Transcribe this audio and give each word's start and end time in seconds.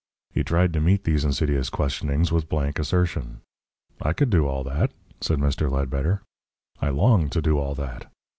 He 0.33 0.43
tried 0.43 0.73
to 0.73 0.81
meet 0.81 1.03
these 1.03 1.23
insidious 1.23 1.69
questionings 1.69 2.31
with 2.31 2.49
blank 2.49 2.79
assertion. 2.79 3.41
"I 4.01 4.13
could 4.13 4.31
do 4.31 4.47
all 4.47 4.63
that," 4.63 4.91
said 5.19 5.37
Mr. 5.37 5.69
Ledbetter. 5.69 6.21
"I 6.81 6.89
long 6.89 7.29
to 7.29 7.39
do 7.39 7.59
all 7.59 7.75
that. 7.75 8.11